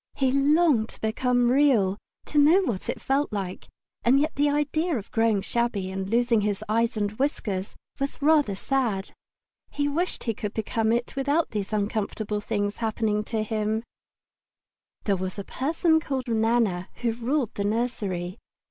[0.15, 3.67] He longed to become Real, to know what it felt like;
[4.03, 8.55] and yet the idea of growing shabby and losing his eyes and whiskers was rather
[8.55, 9.11] sad.
[9.69, 13.83] He wished that he could become it without these uncomfortable things happening to him.
[15.03, 18.39] There was a person called Nana who ruled the nursery.